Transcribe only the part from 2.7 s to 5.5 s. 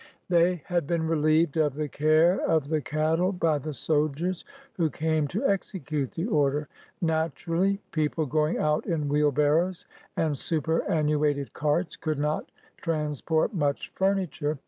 cattle by the soldiers who came to